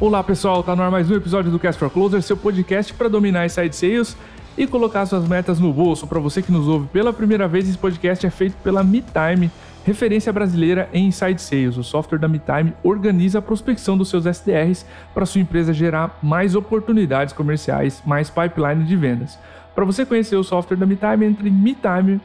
[0.00, 3.08] Olá pessoal, tá no ar mais um episódio do Cast for Closer, seu podcast para
[3.08, 4.16] dominar inside sales
[4.56, 6.06] e colocar suas metas no bolso.
[6.06, 9.50] Para você que nos ouve pela primeira vez, esse podcast é feito pela MeTime,
[9.84, 11.76] referência brasileira em inside sales.
[11.76, 16.54] O software da MeTime organiza a prospecção dos seus SDRs para sua empresa gerar mais
[16.54, 19.36] oportunidades comerciais, mais pipeline de vendas.
[19.74, 22.22] Para você conhecer o software da MeTime, entre em metime.com.br.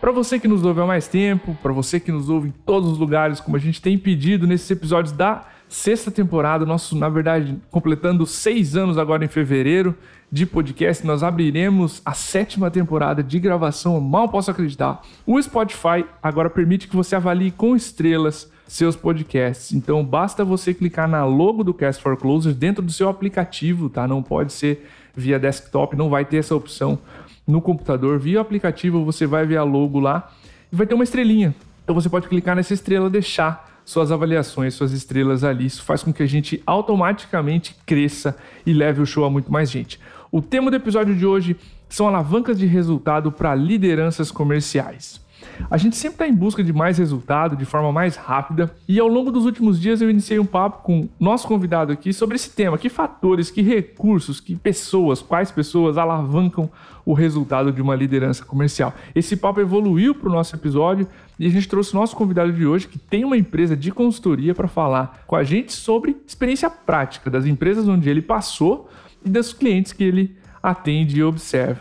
[0.00, 2.90] Para você que nos ouve há mais tempo, para você que nos ouve em todos
[2.90, 7.56] os lugares, como a gente tem pedido nesses episódios da sexta temporada, nosso, na verdade,
[7.70, 9.94] completando seis anos agora em fevereiro
[10.30, 15.02] de podcast, nós abriremos a sétima temporada de gravação, mal posso acreditar.
[15.26, 19.72] O Spotify agora permite que você avalie com estrelas seus podcasts.
[19.72, 24.06] Então basta você clicar na logo do Cast for Closers dentro do seu aplicativo, tá?
[24.06, 26.98] Não pode ser via desktop, não vai ter essa opção
[27.46, 28.18] no computador.
[28.18, 30.30] Via aplicativo você vai ver a logo lá
[30.70, 31.54] e vai ter uma estrelinha.
[31.82, 35.64] Então você pode clicar nessa estrela, deixar suas avaliações, suas estrelas ali.
[35.64, 38.36] Isso faz com que a gente automaticamente cresça
[38.66, 39.98] e leve o show a muito mais gente.
[40.30, 41.56] O tema do episódio de hoje
[41.88, 45.26] são alavancas de resultado para lideranças comerciais.
[45.70, 49.08] A gente sempre está em busca de mais resultado, de forma mais rápida, e ao
[49.08, 52.78] longo dos últimos dias eu iniciei um papo com nosso convidado aqui sobre esse tema:
[52.78, 56.70] que fatores, que recursos, que pessoas, quais pessoas alavancam
[57.04, 58.94] o resultado de uma liderança comercial.
[59.14, 61.06] Esse papo evoluiu para o nosso episódio
[61.38, 64.54] e a gente trouxe o nosso convidado de hoje, que tem uma empresa de consultoria,
[64.54, 68.90] para falar com a gente sobre experiência prática das empresas onde ele passou
[69.24, 71.80] e dos clientes que ele atende e observa.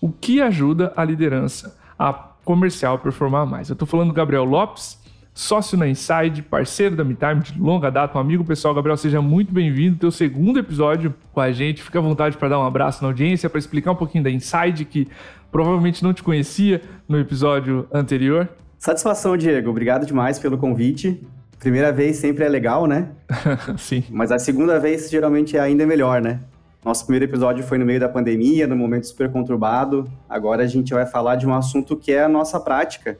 [0.00, 3.68] O que ajuda a liderança a comercial performar mais.
[3.68, 4.98] Eu estou falando do Gabriel Lopes,
[5.32, 8.74] sócio na Inside, parceiro da MeTime de longa data, um amigo pessoal.
[8.74, 9.98] Gabriel, seja muito bem-vindo.
[9.98, 11.82] Teu segundo episódio com a gente.
[11.82, 14.84] Fica à vontade para dar um abraço na audiência, para explicar um pouquinho da Inside,
[14.84, 15.08] que
[15.50, 18.48] provavelmente não te conhecia no episódio anterior.
[18.78, 19.70] Satisfação, Diego.
[19.70, 21.26] Obrigado demais pelo convite.
[21.58, 23.08] Primeira vez sempre é legal, né?
[23.78, 24.04] Sim.
[24.10, 26.40] Mas a segunda vez geralmente é ainda melhor, né?
[26.84, 30.04] Nosso primeiro episódio foi no meio da pandemia, num momento super conturbado.
[30.28, 33.18] Agora a gente vai falar de um assunto que é a nossa prática.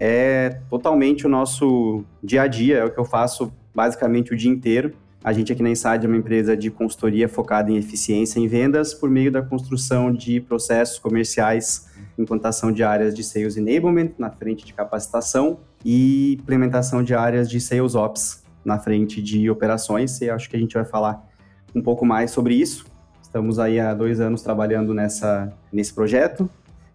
[0.00, 4.50] É totalmente o nosso dia a dia, é o que eu faço basicamente o dia
[4.50, 4.94] inteiro.
[5.22, 8.94] A gente aqui na Inside é uma empresa de consultoria focada em eficiência em vendas
[8.94, 14.64] por meio da construção de processos comerciais, implantação de áreas de Sales Enablement na frente
[14.64, 20.22] de capacitação e implementação de áreas de Sales Ops na frente de operações.
[20.22, 21.27] E acho que a gente vai falar
[21.74, 22.86] um pouco mais sobre isso.
[23.22, 26.48] Estamos aí há dois anos trabalhando nessa, nesse projeto.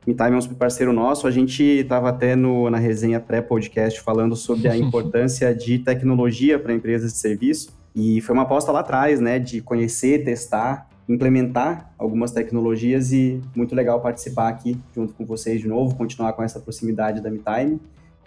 [0.06, 1.28] MeTime é um parceiro nosso.
[1.28, 6.74] A gente estava até no, na resenha pré-podcast falando sobre a importância de tecnologia para
[6.74, 7.70] empresas de serviço.
[7.96, 13.76] E foi uma aposta lá atrás, né, de conhecer, testar, implementar algumas tecnologias e muito
[13.76, 17.80] legal participar aqui junto com vocês de novo, continuar com essa proximidade da MeTime,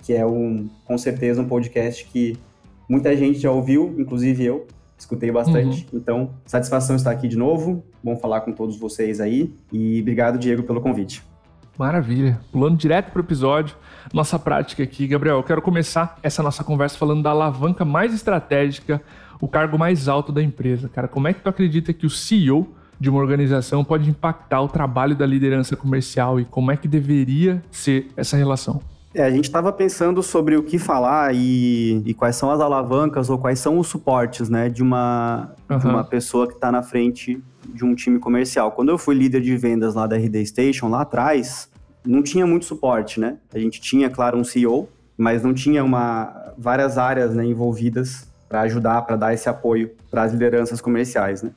[0.03, 2.39] que é um, com certeza um podcast que
[2.89, 4.67] muita gente já ouviu, inclusive eu,
[4.99, 5.87] escutei bastante.
[5.93, 5.99] Uhum.
[5.99, 7.85] Então, satisfação estar aqui de novo.
[8.03, 9.55] Bom falar com todos vocês aí.
[9.73, 11.23] E obrigado, Diego, pelo convite.
[11.79, 12.41] Maravilha.
[12.51, 13.77] Pulando direto para o episódio,
[14.13, 15.37] nossa prática aqui, Gabriel.
[15.37, 19.03] Eu quero começar essa nossa conversa falando da alavanca mais estratégica,
[19.41, 20.89] o cargo mais alto da empresa.
[20.89, 24.69] Cara, como é que tu acredita que o CEO de uma organização pode impactar o
[24.69, 28.81] trabalho da liderança comercial e como é que deveria ser essa relação?
[29.17, 33.31] É, a gente estava pensando sobre o que falar e, e, quais são as alavancas
[33.31, 35.79] ou quais são os suportes, né, de uma, uhum.
[35.79, 38.73] de uma pessoa que está na frente de um time comercial.
[38.73, 41.71] Quando eu fui líder de vendas lá da RD Station, lá atrás,
[42.05, 43.39] não tinha muito suporte, né?
[43.55, 48.61] A gente tinha, claro, um CEO, mas não tinha uma, várias áreas né, envolvidas para
[48.61, 51.53] ajudar, para dar esse apoio para as lideranças comerciais, né?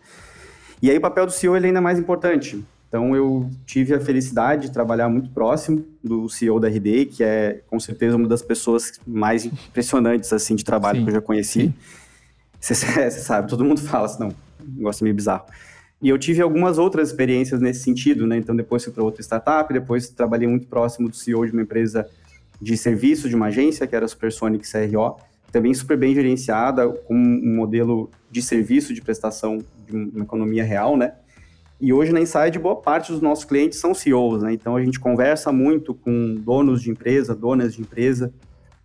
[0.82, 2.64] E aí o papel do CEO ele é ainda mais importante.
[2.90, 7.62] Então eu tive a felicidade de trabalhar muito próximo do CEO da RD, que é
[7.68, 11.06] com certeza uma das pessoas mais impressionantes assim de trabalho Sim.
[11.06, 11.74] que eu já conheci.
[12.60, 12.76] Você,
[13.12, 14.34] sabe, todo mundo fala assim, não,
[14.76, 15.46] negócio meio bizarro.
[16.02, 18.38] E eu tive algumas outras experiências nesse sentido, né?
[18.38, 22.10] Então depois fui para outra startup, depois trabalhei muito próximo do CEO de uma empresa
[22.60, 25.18] de serviço de uma agência, que era a Supersonic CRO,
[25.52, 30.98] também super bem gerenciada, com um modelo de serviço de prestação de uma economia real,
[30.98, 31.14] né?
[31.82, 34.52] E hoje na Inside, boa parte dos nossos clientes são CEOs, né?
[34.52, 38.34] Então a gente conversa muito com donos de empresa, donas de empresa,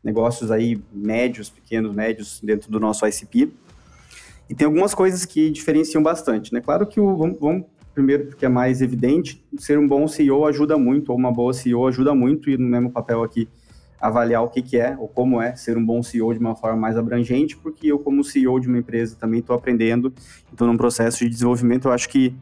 [0.02, 3.50] negócios aí médios, pequenos, médios dentro do nosso ICP.
[4.48, 6.60] E tem algumas coisas que diferenciam bastante, né?
[6.60, 10.78] Claro que o vamos, vamos primeiro porque é mais evidente, ser um bom CEO ajuda
[10.78, 13.48] muito, ou uma boa CEO ajuda muito, e no mesmo papel aqui
[14.00, 16.78] avaliar o que, que é ou como é ser um bom CEO de uma forma
[16.78, 20.12] mais abrangente, porque eu como CEO de uma empresa também estou aprendendo,
[20.52, 22.36] estou num processo de desenvolvimento, eu acho que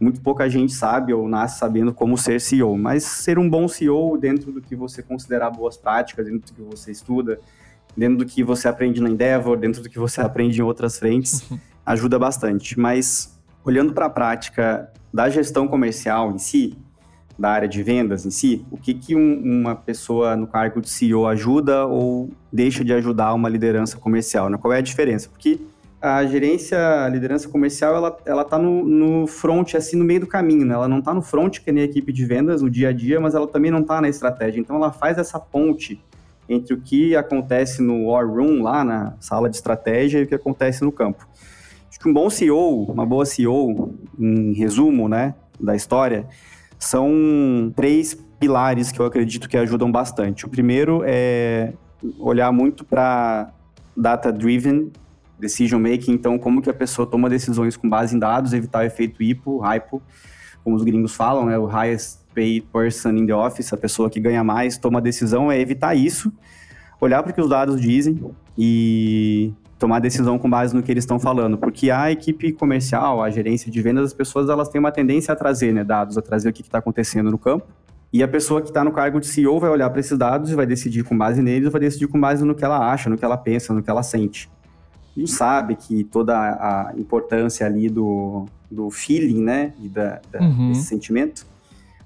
[0.00, 4.16] muito pouca gente sabe ou nasce sabendo como ser CEO, mas ser um bom CEO
[4.16, 7.38] dentro do que você considerar boas práticas, dentro do que você estuda
[7.98, 11.50] dentro do que você aprende na Endeavor, dentro do que você aprende em outras frentes,
[11.50, 11.58] uhum.
[11.84, 12.78] ajuda bastante.
[12.78, 16.78] Mas olhando para a prática da gestão comercial em si,
[17.36, 20.88] da área de vendas em si, o que, que um, uma pessoa no cargo de
[20.88, 24.48] CEO ajuda ou deixa de ajudar uma liderança comercial?
[24.48, 24.56] Né?
[24.56, 25.28] Qual é a diferença?
[25.28, 25.60] Porque
[26.00, 30.26] a gerência, a liderança comercial, ela, ela tá no, no front, assim, no meio do
[30.26, 30.74] caminho, né?
[30.74, 33.20] Ela não está no front, que nem a equipe de vendas, no dia a dia,
[33.20, 34.60] mas ela também não está na estratégia.
[34.60, 36.00] Então, ela faz essa ponte
[36.48, 40.34] entre o que acontece no War Room, lá na sala de estratégia, e o que
[40.34, 41.26] acontece no campo.
[41.90, 46.26] Acho que um bom CEO, uma boa CEO, em resumo, né, da história,
[46.78, 50.46] são três pilares que eu acredito que ajudam bastante.
[50.46, 51.72] O primeiro é
[52.20, 53.50] olhar muito para
[53.96, 54.92] data-driven
[55.38, 58.86] decision making, então como que a pessoa toma decisões com base em dados, evitar o
[58.86, 60.02] efeito hipo, hypo,
[60.64, 64.20] como os gringos falam, né, o highest paid person in the office, a pessoa que
[64.20, 66.32] ganha mais toma decisão, é evitar isso,
[67.00, 68.20] olhar para o que os dados dizem
[68.56, 73.30] e tomar decisão com base no que eles estão falando, porque a equipe comercial, a
[73.30, 76.48] gerência de vendas, as pessoas elas têm uma tendência a trazer né, dados, a trazer
[76.48, 77.66] o que está acontecendo no campo,
[78.12, 80.54] e a pessoa que está no cargo de CEO vai olhar para esses dados e
[80.54, 83.24] vai decidir com base neles, vai decidir com base no que ela acha, no que
[83.24, 84.50] ela pensa, no que ela sente.
[85.18, 90.40] A gente sabe que toda a importância ali do, do feeling, né, e da, da
[90.40, 90.68] uhum.
[90.68, 91.44] desse sentimento,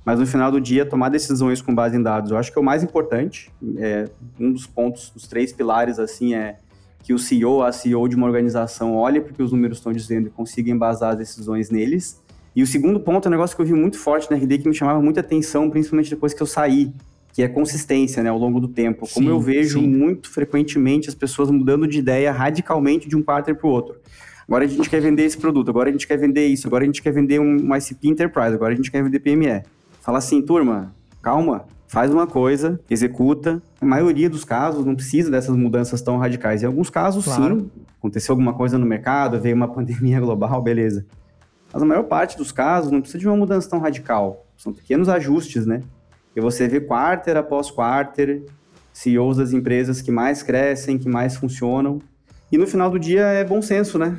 [0.03, 2.62] mas no final do dia, tomar decisões com base em dados, eu acho que é
[2.62, 3.53] o mais importante.
[3.76, 4.09] É,
[4.41, 6.56] um dos pontos, dos três pilares, assim, é
[7.03, 9.93] que o CEO, a CEO de uma organização olhe para o que os números estão
[9.93, 12.19] dizendo e consiga embasar as decisões neles.
[12.56, 14.69] E o segundo ponto é um negócio que eu vi muito forte na RD que
[14.69, 16.93] me chamava muita atenção, principalmente depois que eu saí,
[17.32, 19.08] que é consistência, né, ao longo do tempo.
[19.12, 19.88] Como sim, eu vejo sim.
[19.88, 23.96] muito frequentemente as pessoas mudando de ideia radicalmente de um quarter para o outro.
[24.46, 26.87] Agora a gente quer vender esse produto, agora a gente quer vender isso, agora a
[26.87, 29.62] gente quer vender um, um ICP Enterprise, agora a gente quer vender PME.
[30.00, 33.62] Fala assim, turma, calma, faz uma coisa, executa.
[33.81, 36.62] A maioria dos casos não precisa dessas mudanças tão radicais.
[36.62, 37.61] Em alguns casos, claro.
[37.61, 41.06] sim, aconteceu alguma coisa no mercado, veio uma pandemia global, beleza.
[41.73, 44.44] Mas a maior parte dos casos não precisa de uma mudança tão radical.
[44.56, 45.82] São pequenos ajustes, né?
[46.34, 48.43] E você vê quarter após quarter,
[48.93, 52.00] CEOs das empresas que mais crescem, que mais funcionam.
[52.50, 54.19] E no final do dia é bom senso, né?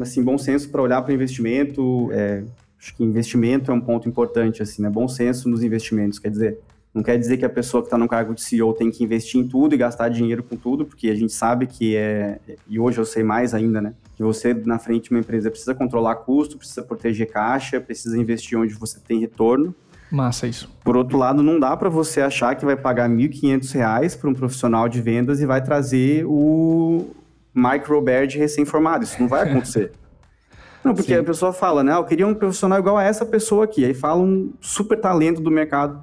[0.00, 2.10] Assim, bom senso para olhar para o investimento.
[2.12, 2.44] É,
[2.78, 4.90] acho que investimento é um ponto importante, assim, né?
[4.90, 6.18] Bom senso nos investimentos.
[6.18, 6.58] Quer dizer,
[6.92, 9.40] não quer dizer que a pessoa que está no cargo de CEO tem que investir
[9.40, 12.98] em tudo e gastar dinheiro com tudo, porque a gente sabe que é, e hoje
[12.98, 13.94] eu sei mais ainda, né?
[14.16, 18.58] Que você, na frente de uma empresa, precisa controlar custo, precisa proteger caixa, precisa investir
[18.58, 19.74] onde você tem retorno.
[20.10, 20.68] Massa isso.
[20.84, 24.34] Por outro lado, não dá para você achar que vai pagar R$ 1.500 para um
[24.34, 27.06] profissional de vendas e vai trazer o
[27.54, 29.04] micro bear recém-formado.
[29.04, 29.92] Isso não vai acontecer.
[30.82, 31.20] Não, porque Sim.
[31.20, 31.92] a pessoa fala, né?
[31.92, 33.84] Ah, eu queria um profissional igual a essa pessoa aqui.
[33.84, 36.02] Aí fala um super talento do mercado.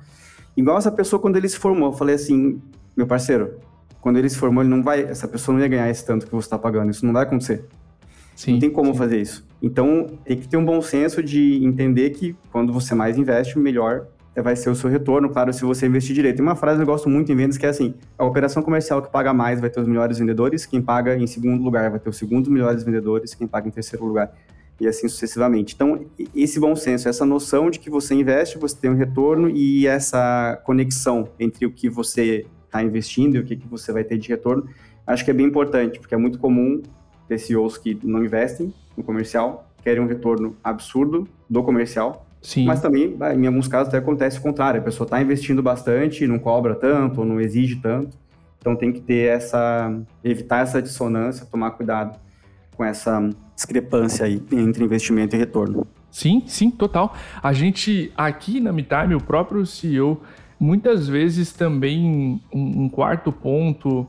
[0.55, 1.89] Igual essa pessoa quando ele se formou.
[1.89, 2.61] Eu falei assim,
[2.95, 3.55] meu parceiro,
[3.99, 6.31] quando ele se formou, ele não vai, essa pessoa não ia ganhar esse tanto que
[6.31, 6.91] você está pagando.
[6.91, 7.65] Isso não vai acontecer.
[8.37, 8.97] Sim, não tem como sim.
[8.97, 9.45] fazer isso.
[9.61, 14.07] Então, tem que ter um bom senso de entender que quando você mais investe, melhor
[14.41, 16.35] vai ser o seu retorno, claro, se você investir direito.
[16.35, 19.01] Tem uma frase que eu gosto muito em vendas que é assim: a operação comercial
[19.01, 22.07] que paga mais vai ter os melhores vendedores, quem paga em segundo lugar vai ter
[22.07, 24.31] os segundos melhores vendedores, quem paga em terceiro lugar
[24.79, 25.73] e assim sucessivamente.
[25.73, 26.05] Então,
[26.35, 30.61] esse bom senso, essa noção de que você investe, você tem um retorno e essa
[30.63, 34.29] conexão entre o que você está investindo e o que, que você vai ter de
[34.29, 34.69] retorno,
[35.07, 36.83] acho que é bem importante, porque é muito comum
[37.27, 42.65] ter CEOs que não investem no comercial, querem um retorno absurdo do comercial, Sim.
[42.65, 44.79] Mas também, em alguns casos, até acontece o contrário.
[44.79, 48.17] A pessoa está investindo bastante, não cobra tanto, ou não exige tanto.
[48.59, 49.93] Então tem que ter essa.
[50.23, 52.17] evitar essa dissonância, tomar cuidado
[52.75, 55.87] com essa discrepância aí entre investimento e retorno.
[56.11, 57.13] Sim, sim, total.
[57.41, 60.21] A gente aqui na MeTime, o próprio CEO,
[60.59, 64.07] muitas vezes também um, um quarto ponto,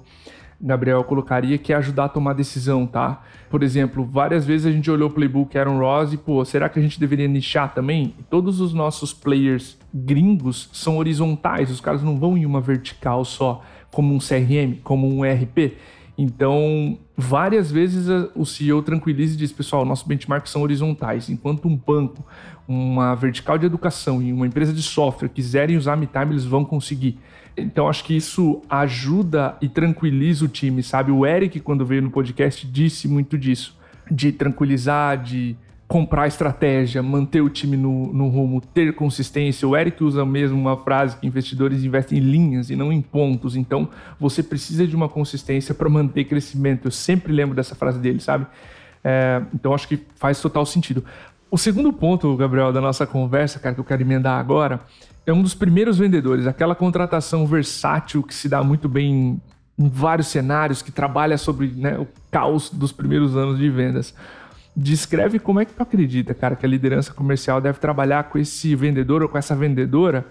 [0.61, 3.23] Gabriel, colocaria que é ajudar a tomar decisão, tá?
[3.49, 6.79] Por exemplo, várias vezes a gente olhou o playbook Aaron Ross e, pô, será que
[6.79, 8.15] a gente deveria nichar também?
[8.29, 13.63] Todos os nossos players gringos são horizontais, os caras não vão em uma vertical só,
[13.93, 15.77] como um CRM, como um ERP.
[16.21, 21.31] Então, várias vezes o CEO tranquiliza e diz: pessoal, nossos benchmarks são horizontais.
[21.31, 22.27] Enquanto um banco,
[22.67, 27.21] uma vertical de educação e uma empresa de software quiserem usar MeTime, eles vão conseguir.
[27.61, 31.11] Então, acho que isso ajuda e tranquiliza o time, sabe?
[31.11, 33.77] O Eric, quando veio no podcast, disse muito disso:
[34.11, 35.57] de tranquilizar, de
[35.89, 39.67] comprar estratégia, manter o time no, no rumo, ter consistência.
[39.67, 43.57] O Eric usa mesmo uma frase que investidores investem em linhas e não em pontos.
[43.57, 43.89] Então,
[44.21, 46.87] você precisa de uma consistência para manter crescimento.
[46.87, 48.47] Eu sempre lembro dessa frase dele, sabe?
[49.03, 51.03] É, então, acho que faz total sentido.
[51.51, 54.81] O segundo ponto, Gabriel, da nossa conversa, cara, que eu quero emendar agora,
[55.25, 59.41] é um dos primeiros vendedores, aquela contratação versátil que se dá muito bem
[59.79, 64.15] em vários cenários, que trabalha sobre né, o caos dos primeiros anos de vendas.
[64.77, 68.75] Descreve como é que tu acredita, cara, que a liderança comercial deve trabalhar com esse
[68.75, 70.27] vendedor ou com essa vendedora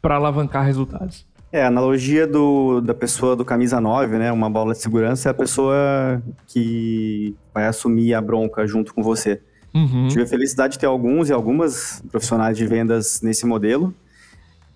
[0.00, 1.26] para alavancar resultados.
[1.52, 5.30] É, a analogia do, da pessoa do camisa 9, né, uma bola de segurança, é
[5.30, 9.40] a pessoa que vai assumir a bronca junto com você.
[9.72, 10.08] Uhum.
[10.08, 13.94] Tive a felicidade de ter alguns e algumas profissionais de vendas nesse modelo.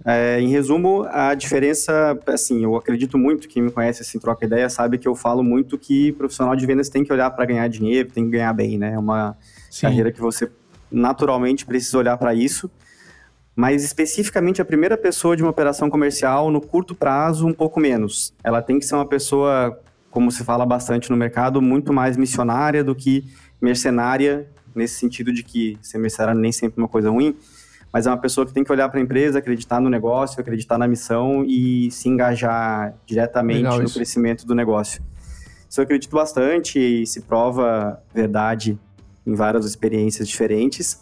[0.05, 4.69] É, em resumo, a diferença, assim, eu acredito muito, quem me conhece, assim, troca ideia,
[4.69, 8.11] sabe que eu falo muito que profissional de vendas tem que olhar para ganhar dinheiro,
[8.11, 8.93] tem que ganhar bem, né?
[8.95, 9.37] É uma
[9.71, 9.83] Sim.
[9.83, 10.51] carreira que você
[10.91, 12.71] naturalmente precisa olhar para isso.
[13.57, 18.35] Mas especificamente a primeira pessoa de uma operação comercial, no curto prazo, um pouco menos.
[18.43, 22.83] Ela tem que ser uma pessoa, como se fala bastante no mercado, muito mais missionária
[22.83, 23.25] do que
[23.61, 27.37] mercenária, nesse sentido de que ser mercenário nem sempre é uma coisa ruim,
[27.93, 30.77] mas é uma pessoa que tem que olhar para a empresa, acreditar no negócio, acreditar
[30.77, 33.95] na missão e se engajar diretamente Legal, no isso.
[33.95, 35.03] crescimento do negócio.
[35.71, 38.79] Isso eu acredito bastante e se prova verdade
[39.27, 41.01] em várias experiências diferentes.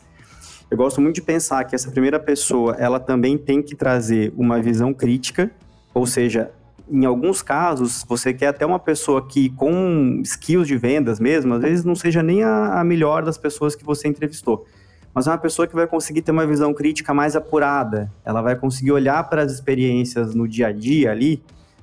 [0.71, 4.61] Eu gosto muito de pensar que essa primeira pessoa, ela também tem que trazer uma
[4.61, 5.51] visão crítica,
[5.93, 6.51] ou seja,
[6.91, 11.63] em alguns casos, você quer até uma pessoa que, com skills de vendas mesmo, às
[11.63, 14.67] vezes não seja nem a, a melhor das pessoas que você entrevistou
[15.15, 18.11] mas é uma pessoa que vai conseguir ter uma visão crítica mais apurada.
[18.25, 21.43] Ela vai conseguir olhar para as experiências no dia a dia ali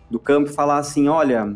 [0.10, 1.56] do campo e falar assim: olha,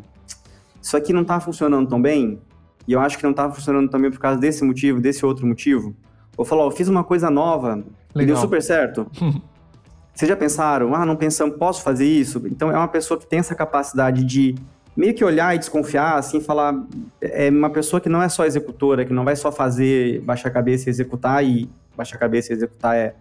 [0.82, 2.40] isso aqui não está funcionando tão bem,
[2.88, 5.96] e eu acho que não está funcionando também por causa desse motivo, desse outro motivo.
[6.38, 7.84] Ou falar: eu fiz uma coisa nova
[8.14, 8.22] Legal.
[8.22, 9.08] e deu super certo.
[10.14, 10.94] Vocês já pensaram?
[10.94, 12.42] Ah, não pensamos, posso fazer isso?
[12.46, 14.56] Então é uma pessoa que tem essa capacidade de
[14.96, 16.76] meio que olhar e desconfiar, assim, falar.
[17.20, 20.52] É uma pessoa que não é só executora, que não vai só fazer baixar a
[20.52, 21.68] cabeça e executar, e
[21.98, 23.16] baixar a cabeça e executar é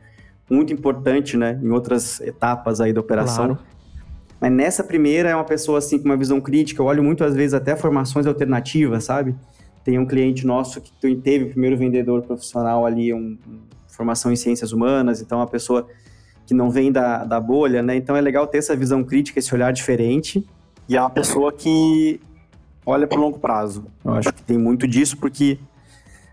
[0.50, 3.46] muito importante, né, em outras etapas aí da operação.
[3.46, 3.58] Claro.
[4.38, 6.82] Mas nessa primeira é uma pessoa, assim, com uma visão crítica.
[6.82, 9.34] Eu olho muito, às vezes, até formações alternativas, sabe?
[9.84, 14.36] Tem um cliente nosso que teve o primeiro vendedor profissional ali, um, um formação em
[14.36, 15.86] ciências humanas, então uma pessoa
[16.46, 17.96] que não vem da, da bolha, né?
[17.96, 20.44] Então é legal ter essa visão crítica, esse olhar diferente
[20.88, 22.20] e é uma pessoa que
[22.84, 23.86] olha para o longo prazo.
[24.04, 25.58] Eu acho que tem muito disso, porque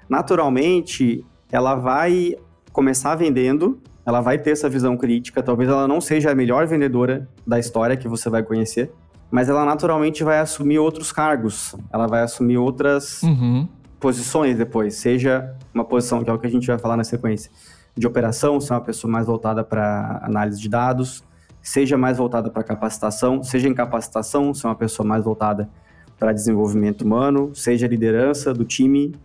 [0.08, 2.36] naturalmente ela vai
[2.72, 5.44] começar vendendo, ela vai ter essa visão crítica.
[5.44, 8.92] Talvez ela não seja a melhor vendedora da história que você vai conhecer,
[9.30, 13.68] mas ela naturalmente vai assumir outros cargos, ela vai assumir outras uhum.
[14.00, 17.52] posições depois, seja uma posição que é o que a gente vai falar na sequência
[17.96, 21.24] de operação, ser uma pessoa mais voltada para análise de dados,
[21.62, 25.70] seja mais voltada para capacitação, seja em capacitação, ser uma pessoa mais voltada
[26.18, 29.16] para desenvolvimento humano, seja liderança do time,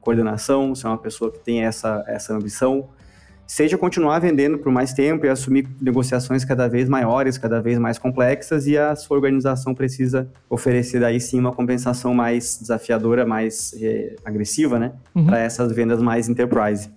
[0.00, 2.88] coordenação, ser uma pessoa que tem essa, essa ambição,
[3.46, 7.98] seja continuar vendendo por mais tempo e assumir negociações cada vez maiores, cada vez mais
[7.98, 14.16] complexas, e a sua organização precisa oferecer daí sim uma compensação mais desafiadora, mais é,
[14.24, 15.26] agressiva, né, uhum.
[15.26, 16.90] para essas vendas mais enterprise.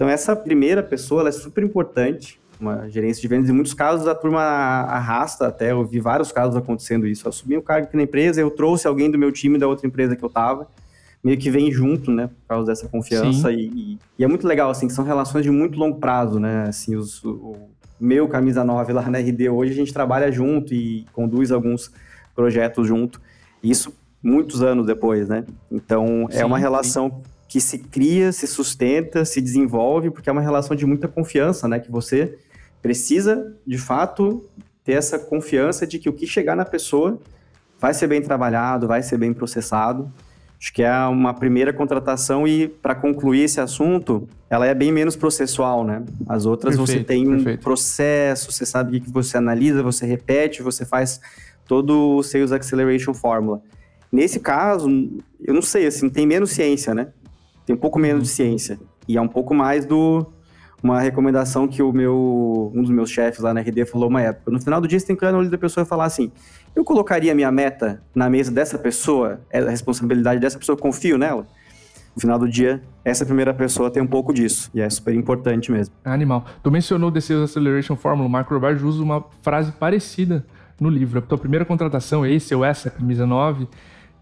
[0.00, 3.50] Então essa primeira pessoa é super importante uma gerência de vendas.
[3.50, 5.72] Em muitos casos, a turma arrasta até.
[5.72, 7.26] Eu vi vários casos acontecendo isso.
[7.26, 9.86] Eu assumi um cargo aqui na empresa, eu trouxe alguém do meu time da outra
[9.86, 10.66] empresa que eu estava.
[11.22, 12.28] Meio que vem junto, né?
[12.28, 13.52] Por causa dessa confiança.
[13.52, 16.64] E, e, e, é muito legal, assim, que são relações de muito longo prazo, né?
[16.66, 17.68] Assim, os, o
[18.00, 21.92] meu Camisa 9 lá na RD hoje, a gente trabalha junto e conduz alguns
[22.34, 23.20] projetos junto.
[23.62, 25.44] Isso muitos anos depois, né?
[25.70, 27.30] Então, sim, é uma relação sim.
[27.50, 31.80] Que se cria, se sustenta, se desenvolve, porque é uma relação de muita confiança, né?
[31.80, 32.38] Que você
[32.80, 34.48] precisa, de fato,
[34.84, 37.18] ter essa confiança de que o que chegar na pessoa
[37.80, 40.12] vai ser bem trabalhado, vai ser bem processado.
[40.60, 45.16] Acho que é uma primeira contratação e, para concluir esse assunto, ela é bem menos
[45.16, 46.04] processual, né?
[46.28, 50.62] As outras perfeito, você tem um processo, você sabe o que você analisa, você repete,
[50.62, 51.20] você faz
[51.66, 53.60] todo o Sales Acceleration Formula.
[54.12, 54.88] Nesse caso,
[55.42, 57.08] eu não sei, assim, tem menos ciência, né?
[57.70, 58.34] Tem um pouco menos de uhum.
[58.34, 58.80] ciência.
[59.06, 60.26] E é um pouco mais do,
[60.82, 64.50] uma recomendação que o meu um dos meus chefes lá na RD falou uma época.
[64.50, 66.32] No final do dia, você tem que olhar no olho da pessoa e falar assim:
[66.74, 71.46] eu colocaria minha meta na mesa dessa pessoa, é a responsabilidade dessa pessoa, confio nela.
[72.12, 75.70] No final do dia, essa primeira pessoa tem um pouco disso, e é super importante
[75.70, 75.94] mesmo.
[76.04, 76.44] Animal.
[76.64, 80.44] Tu mencionou The Sales Acceleration Formula, o Marco Roberto usa uma frase parecida
[80.80, 81.20] no livro.
[81.20, 83.68] A tua primeira contratação, esse ou essa, camisa 9,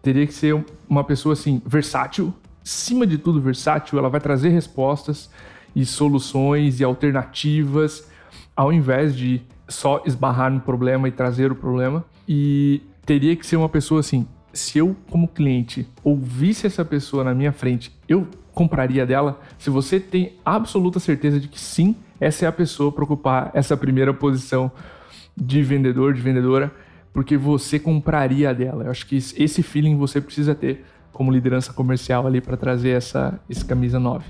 [0.03, 2.35] teria que ser uma pessoa assim, versátil,
[2.69, 5.31] acima de tudo versátil, ela vai trazer respostas,
[5.75, 8.11] e soluções e alternativas,
[8.55, 12.05] ao invés de só esbarrar no problema e trazer o problema.
[12.29, 14.27] E teria que ser uma pessoa assim.
[14.53, 19.41] Se eu, como cliente, ouvisse essa pessoa na minha frente, eu compraria dela.
[19.59, 23.77] Se você tem absoluta certeza de que sim, essa é a pessoa para ocupar essa
[23.77, 24.71] primeira posição
[25.37, 26.73] de vendedor, de vendedora,
[27.15, 28.85] porque você compraria dela.
[28.85, 33.41] Eu acho que esse feeling você precisa ter como liderança comercial ali para trazer essa
[33.49, 34.25] esse camisa 9.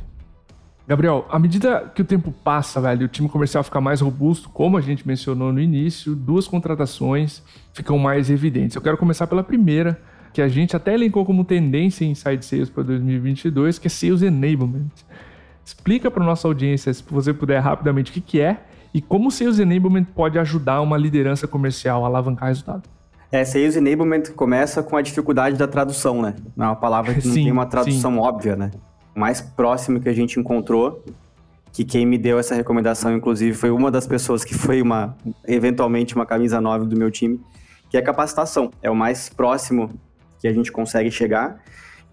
[0.88, 4.78] Gabriel, à medida que o tempo passa, velho, o time comercial fica mais robusto, como
[4.78, 7.42] a gente mencionou no início, duas contratações
[7.74, 8.74] ficam mais evidentes.
[8.74, 10.00] Eu quero começar pela primeira,
[10.32, 14.22] que a gente até elencou como tendência em Inside Sales para 2022, que é Sales
[14.22, 14.88] Enablement.
[15.62, 19.30] Explica para nossa audiência, se você puder rapidamente, o que, que é e como o
[19.30, 22.88] Sales Enablement pode ajudar uma liderança comercial a alavancar resultado.
[23.30, 26.34] É, Sales Enablement começa com a dificuldade da tradução, né?
[26.56, 28.18] É uma palavra que não sim, tem uma tradução sim.
[28.18, 28.70] óbvia, né?
[29.14, 31.04] O mais próximo que a gente encontrou,
[31.70, 35.14] que quem me deu essa recomendação, inclusive, foi uma das pessoas que foi uma,
[35.46, 37.38] eventualmente, uma camisa 9 do meu time,
[37.90, 38.70] que é capacitação.
[38.82, 39.90] É o mais próximo
[40.40, 41.60] que a gente consegue chegar,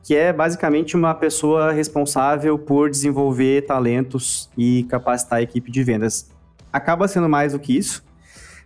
[0.03, 6.29] que é basicamente uma pessoa responsável por desenvolver talentos e capacitar a equipe de vendas.
[6.73, 8.03] Acaba sendo mais do que isso.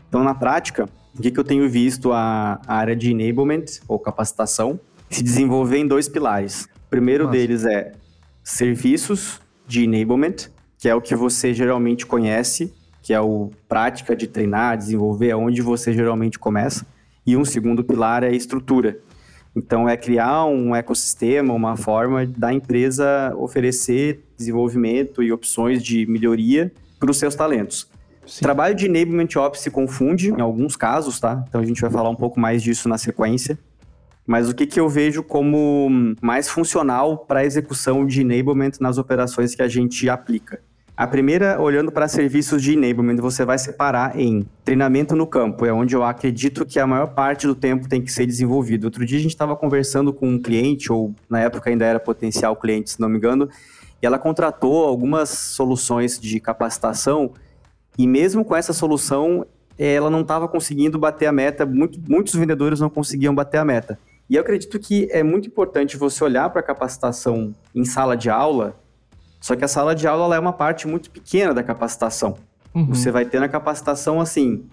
[0.07, 3.99] Então, na prática, o que, que eu tenho visto a, a área de enablement ou
[3.99, 6.63] capacitação se desenvolver em dois pilares.
[6.87, 7.37] O primeiro Nossa.
[7.37, 7.91] deles é
[8.41, 12.73] serviços de enablement, que é o que você geralmente conhece,
[13.03, 16.85] que é o prática de treinar, desenvolver, é onde você geralmente começa.
[17.25, 18.97] E um segundo pilar é estrutura,
[19.55, 26.71] então, é criar um ecossistema, uma forma da empresa oferecer desenvolvimento e opções de melhoria
[26.97, 27.88] para os seus talentos.
[28.29, 28.43] Sim.
[28.43, 31.43] Trabalho de enablement ops se confunde em alguns casos, tá?
[31.49, 33.57] Então a gente vai falar um pouco mais disso na sequência.
[34.25, 38.99] Mas o que, que eu vejo como mais funcional para a execução de enablement nas
[38.99, 40.61] operações que a gente aplica?
[40.95, 45.73] A primeira, olhando para serviços de enablement, você vai separar em treinamento no campo, é
[45.73, 48.83] onde eu acredito que a maior parte do tempo tem que ser desenvolvido.
[48.83, 52.55] Outro dia a gente estava conversando com um cliente, ou na época ainda era potencial
[52.55, 53.49] cliente, se não me engano,
[54.01, 57.31] e ela contratou algumas soluções de capacitação,
[58.03, 59.45] e mesmo com essa solução,
[59.77, 63.99] ela não estava conseguindo bater a meta, muito, muitos vendedores não conseguiam bater a meta.
[64.29, 68.29] E eu acredito que é muito importante você olhar para a capacitação em sala de
[68.29, 68.75] aula
[69.39, 72.37] só que a sala de aula é uma parte muito pequena da capacitação.
[72.73, 72.87] Uhum.
[72.87, 74.65] Você vai ter na capacitação, assim,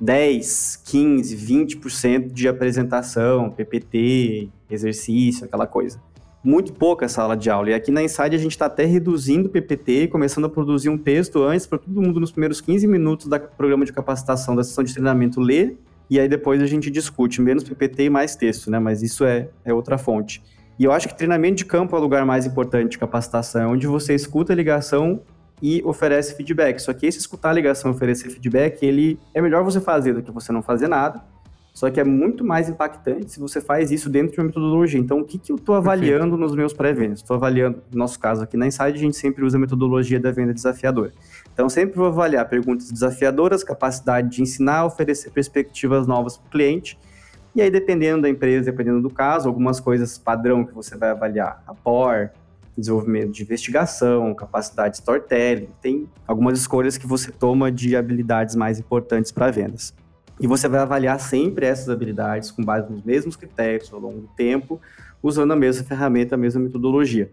[0.00, 6.00] 10, 15, 20% de apresentação, PPT, exercício, aquela coisa.
[6.42, 7.70] Muito pouca sala de aula.
[7.70, 10.96] E aqui na Inside a gente está até reduzindo o PPT, começando a produzir um
[10.96, 14.84] texto antes para todo mundo nos primeiros 15 minutos do programa de capacitação, da sessão
[14.84, 15.76] de treinamento ler,
[16.08, 18.78] e aí depois a gente discute menos PPT e mais texto, né?
[18.78, 20.42] Mas isso é, é outra fonte.
[20.78, 23.66] E eu acho que treinamento de campo é o lugar mais importante de capacitação, é
[23.66, 25.20] onde você escuta a ligação
[25.60, 26.78] e oferece feedback.
[26.78, 30.22] Só que esse escutar a ligação e oferecer feedback, ele é melhor você fazer do
[30.22, 31.20] que você não fazer nada.
[31.78, 34.98] Só que é muito mais impactante se você faz isso dentro de uma metodologia.
[34.98, 36.40] Então, o que, que eu estou avaliando Perfeito.
[36.40, 37.20] nos meus pré-vendas?
[37.20, 40.32] Estou avaliando, no nosso caso aqui na Inside, a gente sempre usa a metodologia da
[40.32, 41.12] venda desafiadora.
[41.54, 46.98] Então, sempre vou avaliar perguntas desafiadoras, capacidade de ensinar, oferecer perspectivas novas para o cliente
[47.54, 51.62] e aí, dependendo da empresa, dependendo do caso, algumas coisas padrão que você vai avaliar,
[51.64, 52.30] rapport,
[52.76, 58.80] desenvolvimento de investigação, capacidade de storytelling, tem algumas escolhas que você toma de habilidades mais
[58.80, 59.94] importantes para vendas.
[60.40, 64.28] E você vai avaliar sempre essas habilidades com base nos mesmos critérios ao longo do
[64.28, 64.80] tempo,
[65.22, 67.30] usando a mesma ferramenta, a mesma metodologia.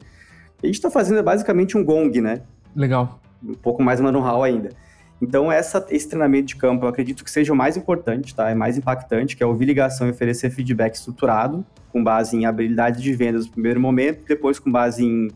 [0.61, 2.41] A gente está fazendo basicamente um gong, né?
[2.75, 3.19] Legal.
[3.43, 4.69] Um pouco mais manual ainda.
[5.21, 8.49] Então, essa, esse treinamento de campo eu acredito que seja o mais importante, tá?
[8.49, 13.01] É mais impactante, que é ouvir ligação e oferecer feedback estruturado, com base em habilidades
[13.01, 15.29] de vendas no primeiro momento, depois com base em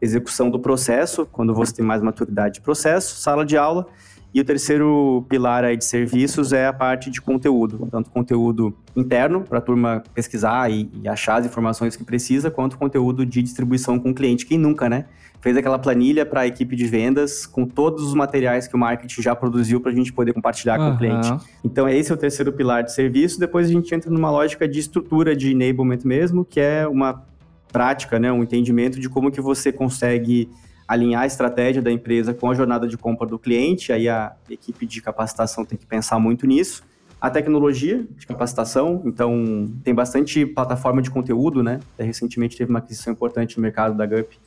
[0.00, 3.86] execução do processo, quando você tem mais maturidade de processo, sala de aula,
[4.34, 9.42] e o terceiro pilar aí de serviços é a parte de conteúdo, tanto conteúdo interno
[9.42, 13.98] para a turma pesquisar e, e, achar as informações que precisa, quanto conteúdo de distribuição
[13.98, 14.46] com o cliente.
[14.46, 15.04] Quem nunca, né?
[15.42, 19.20] Fez aquela planilha para a equipe de vendas com todos os materiais que o marketing
[19.20, 20.90] já produziu para a gente poder compartilhar uhum.
[20.90, 21.46] com o cliente.
[21.62, 23.38] Então, esse é o terceiro pilar de serviço.
[23.38, 27.24] Depois a gente entra numa lógica de estrutura de enablement mesmo, que é uma
[27.70, 28.32] prática, né?
[28.32, 30.48] Um entendimento de como que você consegue
[30.86, 34.86] alinhar a estratégia da empresa com a jornada de compra do cliente, aí a equipe
[34.86, 36.82] de capacitação tem que pensar muito nisso.
[37.20, 41.78] A tecnologia de capacitação, então tem bastante plataforma de conteúdo, né?
[41.98, 44.38] Recentemente teve uma aquisição importante no mercado da GUP,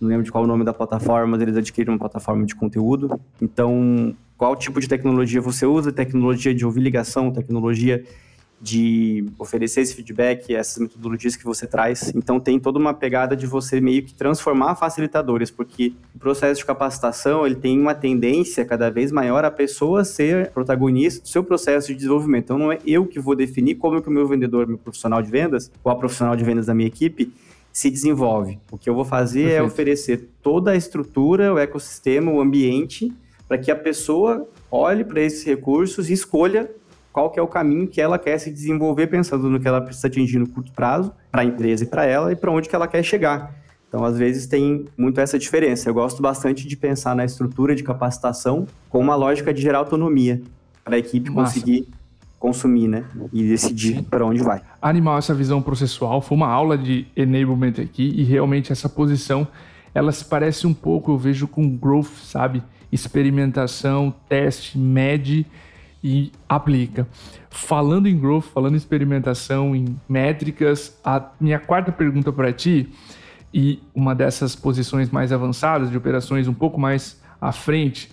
[0.00, 3.20] não lembro de qual o nome da plataforma, mas eles adquiriram uma plataforma de conteúdo.
[3.40, 5.92] Então, qual tipo de tecnologia você usa?
[5.92, 8.02] Tecnologia de ouvir ligação, tecnologia
[8.62, 12.12] de oferecer esse feedback, essas metodologias que você traz.
[12.14, 16.64] Então tem toda uma pegada de você meio que transformar facilitadores, porque o processo de
[16.64, 21.88] capacitação ele tem uma tendência cada vez maior a pessoa ser protagonista do seu processo
[21.88, 22.44] de desenvolvimento.
[22.44, 25.28] Então não é eu que vou definir como que o meu vendedor, meu profissional de
[25.28, 27.32] vendas, ou a profissional de vendas da minha equipe
[27.72, 28.60] se desenvolve.
[28.70, 29.64] O que eu vou fazer é Perfeito.
[29.64, 33.12] é oferecer toda a estrutura, o ecossistema, o ambiente,
[33.48, 36.70] para que a pessoa olhe para esses recursos e escolha
[37.12, 40.06] qual que é o caminho que ela quer se desenvolver, pensando no que ela precisa
[40.06, 42.88] atingir no curto prazo, para a empresa e para ela, e para onde que ela
[42.88, 43.54] quer chegar.
[43.88, 45.90] Então, às vezes, tem muito essa diferença.
[45.90, 50.40] Eu gosto bastante de pensar na estrutura de capacitação com uma lógica de gerar autonomia
[50.82, 51.52] para a equipe Massa.
[51.52, 51.86] conseguir
[52.38, 53.04] consumir, né?
[53.30, 54.62] E decidir para onde vai.
[54.80, 56.22] Animal essa visão processual.
[56.22, 59.46] Foi uma aula de enablement aqui e realmente essa posição,
[59.94, 62.62] ela se parece um pouco, eu vejo com growth, sabe?
[62.90, 65.46] Experimentação, teste, mede
[66.02, 67.06] e aplica.
[67.50, 72.92] Falando em growth, falando em experimentação, em métricas, a minha quarta pergunta para ti
[73.52, 78.10] e uma dessas posições mais avançadas, de operações um pouco mais à frente,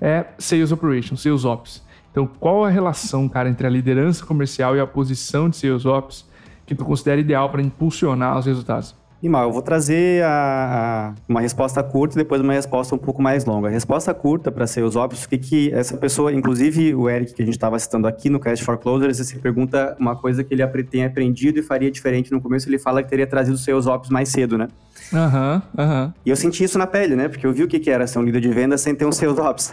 [0.00, 1.82] é Sales Operations, Sales Ops.
[2.10, 6.28] Então, qual a relação, cara, entre a liderança comercial e a posição de Sales Ops
[6.66, 9.01] que tu considera ideal para impulsionar os resultados?
[9.22, 12.98] E mal, eu vou trazer a, a, uma resposta curta e depois uma resposta um
[12.98, 13.68] pouco mais longa.
[13.68, 17.32] A resposta curta para ser os óbvios, o que, que essa pessoa, inclusive o Eric
[17.32, 20.52] que a gente estava citando aqui no Cast for Closers, se pergunta uma coisa que
[20.52, 22.68] ele tem aprendido e faria diferente no começo.
[22.68, 24.66] Ele fala que teria trazido os seus óbvios mais cedo, né?
[25.12, 26.04] Aham, uhum, aham.
[26.06, 26.12] Uhum.
[26.26, 27.28] E eu senti isso na pele, né?
[27.28, 29.12] Porque eu vi o que, que era ser um líder de venda sem ter um
[29.12, 29.72] sales ops.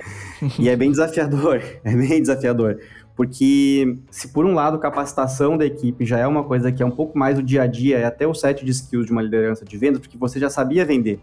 [0.60, 2.78] e é bem desafiador, é bem desafiador.
[3.20, 6.90] Porque se por um lado capacitação da equipe já é uma coisa que é um
[6.90, 9.66] pouco mais o dia a dia, é até o set de skills de uma liderança
[9.66, 11.20] de vendas, porque você já sabia vender.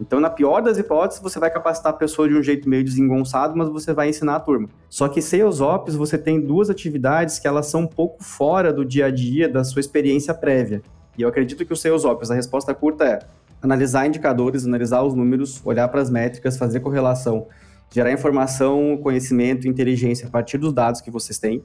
[0.00, 3.54] Então, na pior das hipóteses, você vai capacitar a pessoa de um jeito meio desengonçado,
[3.58, 4.70] mas você vai ensinar a turma.
[4.88, 8.82] Só que Sales Ops, você tem duas atividades que elas são um pouco fora do
[8.82, 10.80] dia a dia, da sua experiência prévia.
[11.18, 13.18] E eu acredito que o Sales Ops, a resposta curta é
[13.60, 17.48] analisar indicadores, analisar os números, olhar para as métricas, fazer correlação
[17.90, 21.62] gerar informação, conhecimento, inteligência a partir dos dados que vocês têm,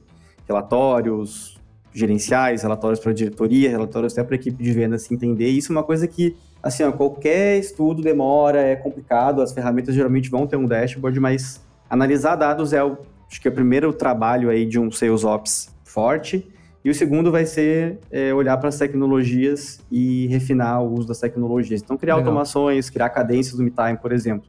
[0.47, 1.59] relatórios
[1.93, 5.49] gerenciais, relatórios para a diretoria, relatórios até para a equipe de vendas se entender.
[5.49, 10.29] Isso é uma coisa que, assim, ó, qualquer estudo demora, é complicado, as ferramentas geralmente
[10.29, 12.97] vão ter um dashboard, mas analisar dados é o,
[13.29, 16.47] acho que é o primeiro trabalho aí de um Sales Ops forte.
[16.83, 21.19] E o segundo vai ser é, olhar para as tecnologias e refinar o uso das
[21.19, 21.81] tecnologias.
[21.81, 22.29] Então, criar Legal.
[22.29, 24.47] automações, criar cadências do MeTime, por exemplo.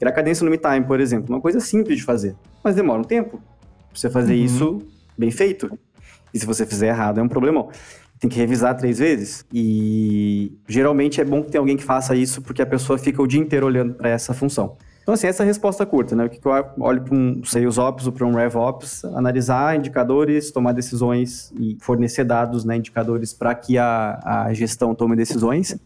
[0.00, 2.34] Criar cadência no MeTime, por exemplo, uma coisa simples de fazer,
[2.64, 3.36] mas demora um tempo.
[3.36, 4.44] Pra você fazer uhum.
[4.44, 4.82] isso
[5.16, 5.78] bem feito.
[6.32, 7.68] E se você fizer errado, é um problemão.
[8.18, 9.44] Tem que revisar três vezes.
[9.52, 13.26] E geralmente é bom que tenha alguém que faça isso, porque a pessoa fica o
[13.26, 14.74] dia inteiro olhando para essa função.
[15.02, 16.24] Então, assim, essa é a resposta curta, né?
[16.24, 20.50] O que eu olho para um Sales Ops ou para um Rev Ops, analisar indicadores,
[20.50, 25.76] tomar decisões e fornecer dados, né, indicadores para que a, a gestão tome decisões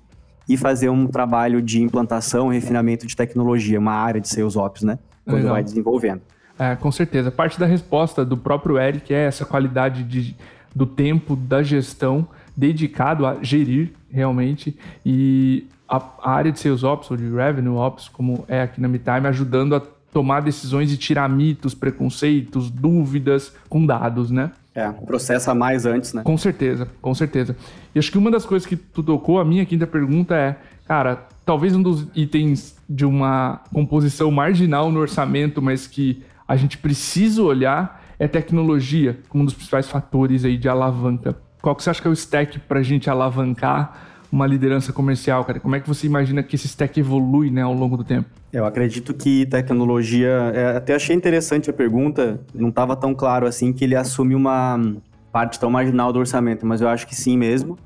[0.48, 4.98] e fazer um trabalho de implantação, refinamento de tecnologia, uma área de Sales Ops, né?
[5.24, 5.52] Quando Legal.
[5.52, 6.20] vai desenvolvendo.
[6.58, 7.30] É, com certeza.
[7.30, 10.36] Parte da resposta do próprio Eric é essa qualidade de,
[10.74, 17.10] do tempo da gestão dedicado a gerir realmente e a, a área de Sales Ops
[17.10, 21.28] ou de Revenue Ops, como é aqui na MeTime, ajudando a tomar decisões e tirar
[21.28, 24.52] mitos, preconceitos, dúvidas com dados, né?
[24.74, 26.22] É, processa mais antes, né?
[26.24, 27.56] Com certeza, com certeza.
[27.94, 31.28] E acho que uma das coisas que tu tocou, a minha quinta pergunta é, cara,
[31.44, 37.42] talvez um dos itens de uma composição marginal no orçamento, mas que a gente precisa
[37.42, 41.36] olhar é tecnologia como um dos principais fatores aí de alavanca.
[41.62, 45.44] Qual que você acha que é o stack para a gente alavancar uma liderança comercial,
[45.44, 45.60] cara?
[45.60, 48.28] Como é que você imagina que esse stack evolui né, ao longo do tempo?
[48.52, 50.50] Eu acredito que tecnologia.
[50.52, 54.96] É, até achei interessante a pergunta, não estava tão claro assim que ele assume uma
[55.30, 57.78] parte tão marginal do orçamento, mas eu acho que sim mesmo.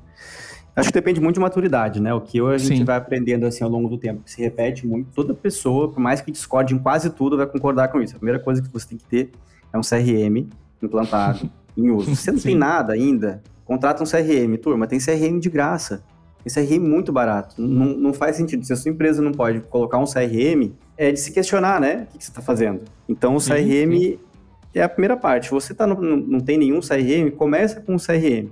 [0.75, 2.11] Acho que depende muito de maturidade, né?
[2.15, 2.83] O que a gente sim.
[2.83, 5.11] vai aprendendo assim ao longo do tempo, que se repete muito.
[5.13, 8.15] Toda pessoa, por mais que discorde em quase tudo, vai concordar com isso.
[8.15, 9.29] A primeira coisa que você tem que ter
[9.71, 10.47] é um CRM
[10.81, 12.15] implantado em uso.
[12.15, 12.49] Você não sim.
[12.49, 16.01] tem nada ainda, contrata um CRM, turma, tem CRM de graça.
[16.45, 17.61] Esse CRM muito barato.
[17.61, 18.65] Não, não faz sentido.
[18.65, 22.07] Se a sua empresa não pode colocar um CRM, é de se questionar, né?
[22.13, 22.81] O que, você está fazendo.
[23.07, 24.19] Então, o CRM sim.
[24.73, 25.51] é a primeira parte.
[25.51, 28.49] Você tá no, não tem nenhum CRM, começa com um CRM.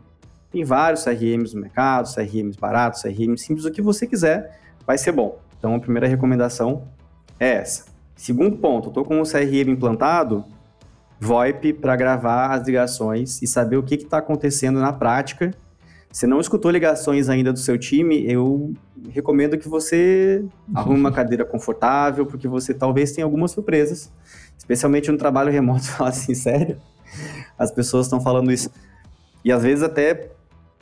[0.51, 5.11] Tem vários CRMs no mercado, CRMs baratos, CRMs simples, o que você quiser, vai ser
[5.11, 5.39] bom.
[5.57, 6.83] Então, a primeira recomendação
[7.39, 7.85] é essa.
[8.15, 10.43] Segundo ponto, estou com o CRM implantado,
[11.19, 15.51] VoIP para gravar as ligações e saber o que está acontecendo na prática
[16.11, 18.73] você não escutou ligações ainda do seu time, eu
[19.09, 20.43] recomendo que você
[20.73, 24.11] arrume uma cadeira confortável, porque você talvez tenha algumas surpresas,
[24.57, 26.77] especialmente no trabalho remoto, falar assim, sério,
[27.57, 28.69] as pessoas estão falando isso.
[29.43, 30.29] E às vezes até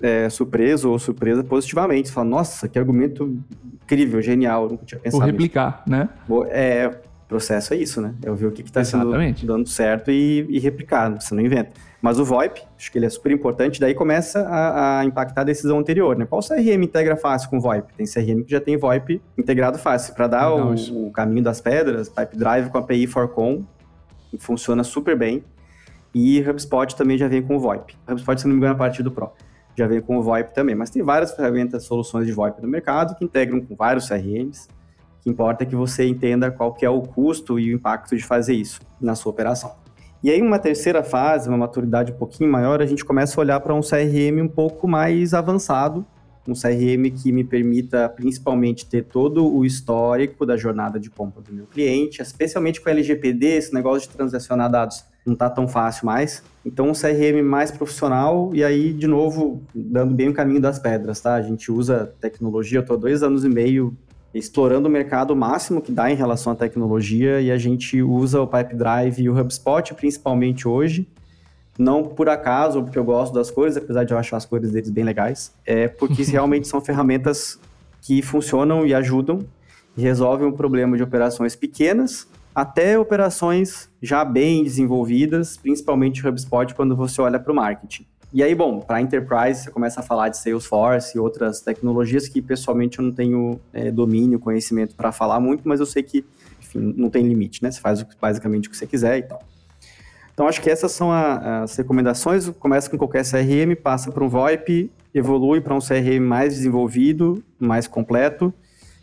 [0.02, 2.10] é, surpreso ou surpresa positivamente.
[2.10, 3.40] Você fala, nossa, que argumento
[3.84, 6.02] incrível, genial, nunca tinha pensado Vou replicar, nisso.
[6.02, 6.10] né?
[6.50, 8.14] É, processo é isso, né?
[8.24, 9.12] É ver o que está sendo
[9.44, 11.72] dando certo e, e replicar, você não inventa.
[12.02, 15.44] Mas o VoIP, acho que ele é super importante, daí começa a, a, impactar a
[15.44, 16.26] decisão anterior, né?
[16.26, 17.94] Qual CRM integra fácil com VoIP?
[17.96, 20.14] Tem CRM que já tem VoIP integrado fácil.
[20.14, 20.76] Para dar o,
[21.08, 23.64] o, caminho das pedras, Pipe Drive com API Forcom,
[24.38, 25.44] funciona super bem.
[26.14, 27.98] E HubSpot também já vem com o VoIP.
[28.08, 29.32] HubSpot, se não me engano, é a partir do Pro.
[29.76, 30.76] Já vem com o VoIP também.
[30.76, 34.68] Mas tem várias ferramentas, soluções de VoIP no mercado que integram com vários CRMs.
[35.26, 38.24] Que importa é que você entenda qual que é o custo e o impacto de
[38.24, 39.74] fazer isso na sua operação.
[40.22, 43.60] E aí, uma terceira fase, uma maturidade um pouquinho maior, a gente começa a olhar
[43.60, 46.06] para um CRM um pouco mais avançado,
[46.48, 51.52] um CRM que me permita principalmente ter todo o histórico da jornada de compra do
[51.52, 56.44] meu cliente, especialmente com LGPD, esse negócio de transacionar dados não está tão fácil mais.
[56.64, 61.20] Então, um CRM mais profissional e aí, de novo, dando bem o caminho das pedras,
[61.20, 61.34] tá?
[61.34, 63.98] A gente usa tecnologia, eu estou dois anos e meio
[64.38, 68.48] explorando o mercado máximo que dá em relação à tecnologia e a gente usa o
[68.48, 71.08] Pipedrive e o HubSpot principalmente hoje
[71.78, 74.90] não por acaso, porque eu gosto das cores, apesar de eu achar as cores deles
[74.90, 77.60] bem legais, é porque realmente são ferramentas
[78.02, 79.46] que funcionam e ajudam
[79.98, 86.74] e resolvem um problema de operações pequenas até operações já bem desenvolvidas, principalmente o HubSpot
[86.74, 88.06] quando você olha para o marketing.
[88.36, 92.42] E aí, bom, para enterprise você começa a falar de Salesforce e outras tecnologias que
[92.42, 96.26] pessoalmente eu não tenho é, domínio, conhecimento para falar muito, mas eu sei que,
[96.60, 97.72] enfim, não tem limite, né?
[97.72, 99.42] Você faz basicamente o que você quiser e tal.
[100.34, 102.50] Então, acho que essas são a, as recomendações.
[102.50, 107.88] Começa com qualquer CRM, passa para um VoIP, evolui para um CRM mais desenvolvido, mais
[107.88, 108.54] completo.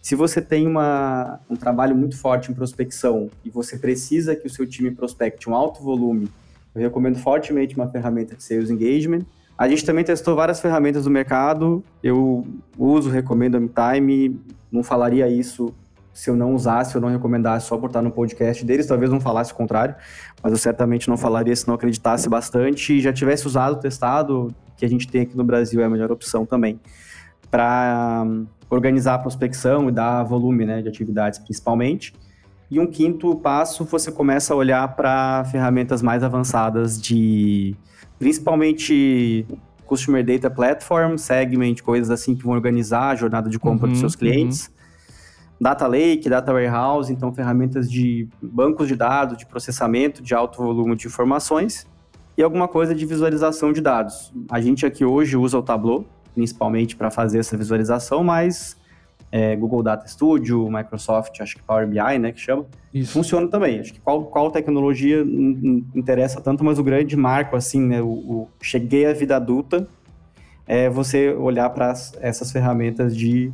[0.02, 4.50] Se você tem uma, um trabalho muito forte em prospecção e você precisa que o
[4.50, 6.28] seu time prospecte um alto volume,
[6.74, 9.20] eu recomendo fortemente uma ferramenta de Sales Engagement.
[9.56, 11.84] A gente também testou várias ferramentas do mercado.
[12.02, 12.46] Eu
[12.78, 14.40] uso, recomendo a MeTime.
[14.70, 15.74] Não falaria isso
[16.12, 19.20] se eu não usasse, eu não recomendasse só por estar no podcast deles, talvez não
[19.20, 19.94] falasse o contrário,
[20.42, 24.84] mas eu certamente não falaria se não acreditasse bastante e já tivesse usado, testado, que
[24.84, 26.78] a gente tem aqui no Brasil é a melhor opção também,
[27.50, 32.12] para hum, organizar a prospecção e dar volume né, de atividades principalmente.
[32.72, 37.76] E um quinto passo, você começa a olhar para ferramentas mais avançadas de,
[38.18, 39.46] principalmente
[39.84, 44.00] Customer Data Platform, Segment, coisas assim que vão organizar a jornada de compra uhum, dos
[44.00, 44.68] seus clientes.
[44.68, 44.82] Uhum
[45.62, 50.96] Data Lake, Data Warehouse, então ferramentas de bancos de dados, de processamento de alto volume
[50.96, 51.86] de informações
[52.36, 54.32] e alguma coisa de visualização de dados.
[54.50, 56.04] A gente aqui hoje usa o Tableau,
[56.34, 58.76] principalmente para fazer essa visualização, mas
[59.32, 63.14] é, Google Data Studio, Microsoft, acho que Power BI, né, que chama, Isso.
[63.14, 63.80] funciona também.
[63.80, 65.24] Acho que qual, qual tecnologia
[65.94, 69.88] interessa tanto, mas o grande marco, assim, né, o, o cheguei à vida adulta,
[70.66, 73.50] é você olhar para essas ferramentas de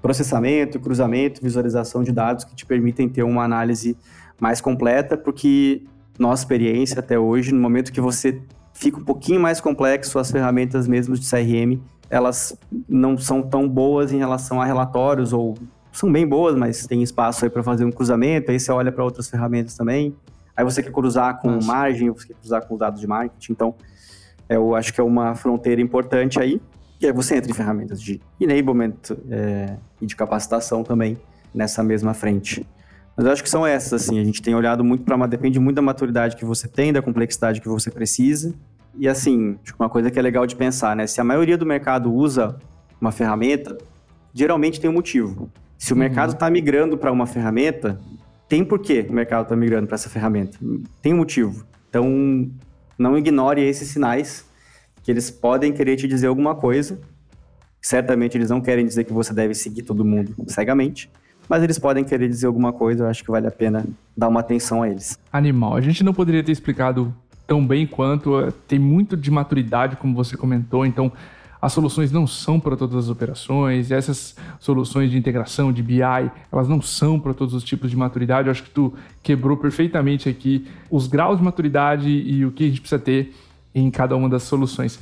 [0.00, 3.96] processamento, cruzamento, visualização de dados que te permitem ter uma análise
[4.40, 5.82] mais completa, porque
[6.18, 8.40] nossa experiência até hoje, no momento que você
[8.72, 11.78] fica um pouquinho mais complexo, as ferramentas mesmo de CRM,
[12.10, 15.56] elas não são tão boas em relação a relatórios, ou
[15.92, 19.04] são bem boas, mas tem espaço aí para fazer um cruzamento, aí você olha para
[19.04, 20.14] outras ferramentas também,
[20.56, 21.66] aí você quer cruzar com Nossa.
[21.66, 23.74] margem, você quer cruzar com dados de marketing, então
[24.48, 26.60] eu acho que é uma fronteira importante aí.
[27.00, 28.92] E aí você entra em ferramentas de enablement
[29.30, 31.16] é, e de capacitação também
[31.54, 32.66] nessa mesma frente.
[33.16, 35.26] Mas eu acho que são essas, assim, a gente tem olhado muito para uma.
[35.26, 38.54] Depende muito da maturidade que você tem, da complexidade que você precisa.
[38.98, 41.06] E assim, acho que uma coisa que é legal de pensar, né?
[41.06, 42.56] Se a maioria do mercado usa
[43.00, 43.78] uma ferramenta,
[44.34, 45.50] geralmente tem um motivo.
[45.78, 46.00] Se o uhum.
[46.00, 47.98] mercado está migrando para uma ferramenta,
[48.48, 50.58] tem por que o mercado está migrando para essa ferramenta.
[51.00, 51.64] Tem um motivo.
[51.88, 52.50] Então,
[52.98, 54.44] não ignore esses sinais
[55.02, 57.00] que eles podem querer te dizer alguma coisa.
[57.80, 61.10] Certamente eles não querem dizer que você deve seguir todo mundo cegamente,
[61.48, 64.40] mas eles podem querer dizer alguma coisa, eu acho que vale a pena dar uma
[64.40, 65.18] atenção a eles.
[65.32, 67.14] Animal, a gente não poderia ter explicado
[67.50, 71.10] tão bem quanto, eh, tem muito de maturidade, como você comentou, então
[71.60, 76.00] as soluções não são para todas as operações, essas soluções de integração, de BI,
[76.52, 78.46] elas não são para todos os tipos de maturidade.
[78.46, 82.68] Eu acho que tu quebrou perfeitamente aqui os graus de maturidade e o que a
[82.68, 83.34] gente precisa ter
[83.74, 85.00] em cada uma das soluções.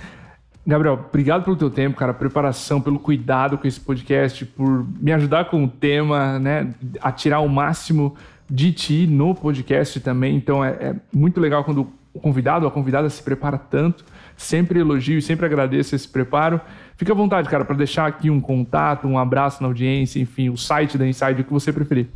[0.66, 5.50] Gabriel, obrigado pelo teu tempo, cara, preparação, pelo cuidado com esse podcast, por me ajudar
[5.50, 8.16] com o tema, né, a tirar o máximo
[8.50, 10.34] de ti no podcast também.
[10.34, 14.04] Então é, é muito legal quando o convidado ou a convidada se prepara tanto.
[14.36, 16.60] Sempre elogio e sempre agradeço esse preparo.
[16.96, 20.56] Fica à vontade, cara, para deixar aqui um contato, um abraço na audiência, enfim, o
[20.56, 22.08] site da Inside, o que você preferir.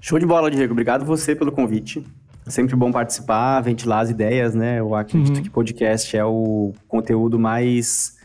[0.00, 0.72] Show de bola, Diego.
[0.72, 2.04] Obrigado você pelo convite.
[2.46, 4.78] É sempre bom participar, ventilar as ideias, né?
[4.78, 5.42] Eu acredito uhum.
[5.42, 8.16] que podcast é o conteúdo mais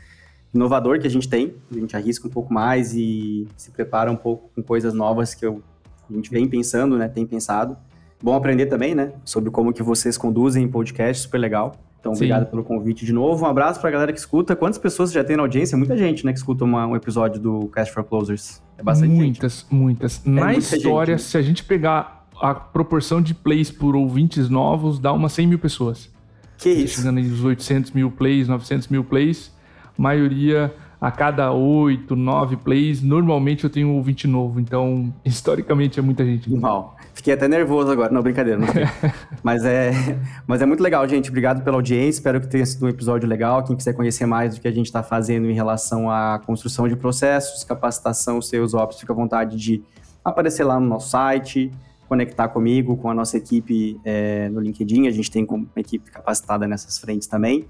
[0.54, 1.56] inovador que a gente tem.
[1.72, 5.46] A gente arrisca um pouco mais e se prepara um pouco com coisas novas que
[5.46, 5.64] eu,
[6.10, 7.08] a gente vem pensando, né?
[7.08, 7.76] Tem pensado.
[8.21, 9.12] Bom aprender também, né?
[9.25, 11.75] Sobre como que vocês conduzem podcast, super legal.
[11.99, 12.25] Então, Sim.
[12.25, 13.45] obrigado pelo convite de novo.
[13.45, 14.55] Um abraço para a galera que escuta.
[14.55, 15.77] Quantas pessoas já tem na audiência?
[15.77, 18.62] Muita gente, né, que escuta uma, um episódio do Cast for Closers.
[18.77, 19.73] É bastante muitas, gente.
[19.75, 20.21] Muitas.
[20.25, 21.29] É na história, gente, né?
[21.29, 25.60] se a gente pegar a proporção de plays por ouvintes novos dá umas 100 mil
[25.60, 26.10] pessoas.
[26.57, 26.97] Que isso?
[26.97, 29.51] Chegando aí os 800 mil plays, 900 mil plays.
[29.95, 33.02] Maioria a cada 8, 9 plays.
[33.02, 36.48] Normalmente eu tenho um ouvinte novo, então historicamente é muita gente.
[36.52, 36.96] Mal.
[37.16, 38.14] Fiquei até nervoso agora.
[38.14, 38.60] Não, brincadeira.
[38.60, 38.68] Não
[39.42, 39.92] mas, é,
[40.46, 41.30] mas é muito legal, gente.
[41.30, 42.20] Obrigado pela audiência.
[42.20, 43.64] Espero que tenha sido um episódio legal.
[43.64, 46.96] Quem quiser conhecer mais do que a gente está fazendo em relação à construção de
[46.96, 49.84] processos, capacitação, seus ops, fica à vontade de
[50.24, 51.72] aparecer lá no nosso site,
[52.08, 55.08] conectar comigo, com a nossa equipe é, no LinkedIn.
[55.08, 57.66] A gente tem uma equipe capacitada nessas frentes também.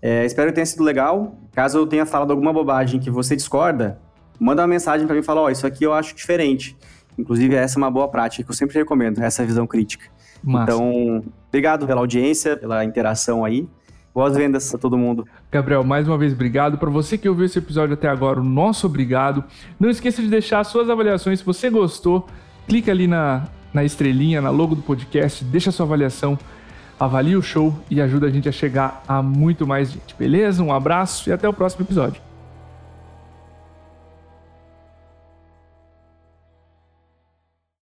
[0.00, 1.36] É, espero que tenha sido legal.
[1.52, 3.98] Caso eu tenha falado alguma bobagem que você discorda,
[4.38, 6.76] manda uma mensagem para mim e fala: Ó, oh, isso aqui eu acho diferente.
[7.18, 10.06] Inclusive, essa é uma boa prática que eu sempre recomendo, essa visão crítica.
[10.42, 10.72] Massa.
[10.72, 13.68] Então, obrigado pela audiência, pela interação aí.
[14.14, 15.26] Boas vendas a todo mundo.
[15.50, 16.78] Gabriel, mais uma vez, obrigado.
[16.78, 19.44] Para você que ouviu esse episódio até agora, o nosso obrigado.
[19.78, 21.40] Não esqueça de deixar suas avaliações.
[21.40, 22.26] Se você gostou,
[22.66, 26.38] clica ali na, na estrelinha, na logo do podcast, deixa sua avaliação,
[26.98, 30.62] avalie o show e ajuda a gente a chegar a muito mais gente, beleza?
[30.62, 32.27] Um abraço e até o próximo episódio.